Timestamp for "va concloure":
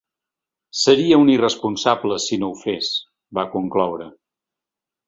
3.41-4.11